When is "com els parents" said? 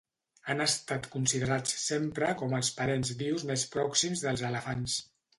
2.39-3.11